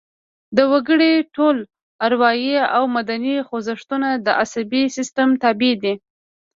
د 0.57 0.59
وګړي 0.71 1.13
ټول 1.35 1.57
اروايي 2.07 2.55
او 2.77 2.83
بدني 2.95 3.35
خوځښتونه 3.47 4.09
د 4.25 4.27
عصبي 4.41 4.83
سیستم 4.95 5.29
تابع 5.41 5.71
دي 5.83 5.93